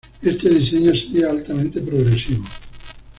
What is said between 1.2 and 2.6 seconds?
altamente progresivo.